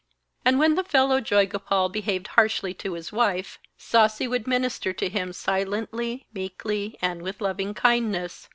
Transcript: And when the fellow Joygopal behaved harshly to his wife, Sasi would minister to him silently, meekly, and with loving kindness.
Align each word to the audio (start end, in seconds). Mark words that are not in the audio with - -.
And 0.43 0.57
when 0.57 0.73
the 0.73 0.83
fellow 0.83 1.21
Joygopal 1.21 1.89
behaved 1.91 2.29
harshly 2.29 2.73
to 2.73 2.93
his 2.93 3.11
wife, 3.11 3.59
Sasi 3.77 4.27
would 4.27 4.47
minister 4.47 4.93
to 4.93 5.09
him 5.09 5.31
silently, 5.31 6.25
meekly, 6.33 6.97
and 7.03 7.21
with 7.21 7.39
loving 7.39 7.75
kindness. 7.75 8.49